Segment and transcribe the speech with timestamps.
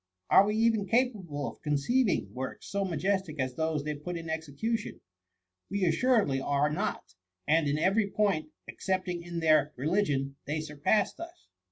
[0.31, 4.99] Are we even capable of conceiving works so majestic as those they put in execution?
[5.69, 7.13] We assuredly are not;
[7.47, 11.49] and in every point, excepting in their re ligion, they surpassed us."